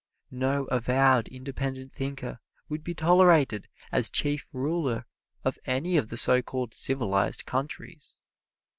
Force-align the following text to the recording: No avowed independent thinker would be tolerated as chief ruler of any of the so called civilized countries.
No 0.31 0.63
avowed 0.71 1.27
independent 1.27 1.91
thinker 1.91 2.39
would 2.67 2.83
be 2.83 2.95
tolerated 2.95 3.67
as 3.91 4.09
chief 4.09 4.49
ruler 4.51 5.05
of 5.43 5.59
any 5.67 5.95
of 5.95 6.09
the 6.09 6.17
so 6.17 6.41
called 6.41 6.73
civilized 6.73 7.45
countries. 7.45 8.17